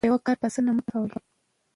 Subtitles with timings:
[0.03, 1.09] یوازې په یوه کار بسنه مه کوئ.